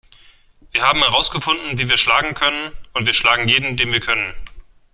[0.71, 4.33] Wir haben herausgefunden, wie wir schlagen können, und wir schlagen jeden, den wir können.